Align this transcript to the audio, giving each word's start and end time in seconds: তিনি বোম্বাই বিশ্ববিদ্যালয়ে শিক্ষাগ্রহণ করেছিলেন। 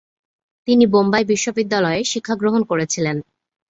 তিনি 0.67 0.83
বোম্বাই 0.93 1.23
বিশ্ববিদ্যালয়ে 1.31 1.99
শিক্ষাগ্রহণ 2.03 2.61
করেছিলেন। 2.63 3.17